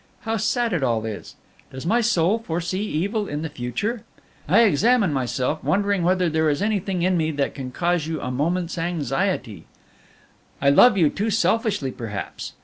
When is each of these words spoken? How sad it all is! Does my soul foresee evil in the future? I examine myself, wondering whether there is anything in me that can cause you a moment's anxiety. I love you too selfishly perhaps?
How 0.21 0.37
sad 0.37 0.73
it 0.73 0.81
all 0.81 1.05
is! 1.05 1.35
Does 1.71 1.85
my 1.85 2.01
soul 2.01 2.39
foresee 2.39 2.81
evil 2.81 3.27
in 3.27 3.43
the 3.43 3.49
future? 3.49 4.01
I 4.47 4.61
examine 4.61 5.13
myself, 5.13 5.63
wondering 5.63 6.01
whether 6.01 6.27
there 6.27 6.49
is 6.49 6.59
anything 6.59 7.03
in 7.03 7.15
me 7.17 7.29
that 7.29 7.53
can 7.53 7.69
cause 7.69 8.07
you 8.07 8.19
a 8.19 8.31
moment's 8.31 8.79
anxiety. 8.79 9.65
I 10.59 10.71
love 10.71 10.97
you 10.97 11.11
too 11.11 11.29
selfishly 11.29 11.91
perhaps? 11.91 12.53